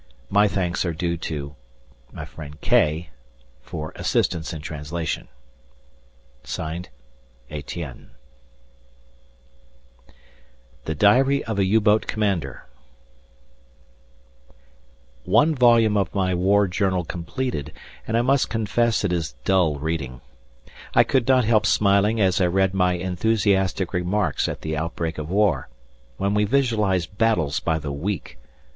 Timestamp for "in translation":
4.51-5.27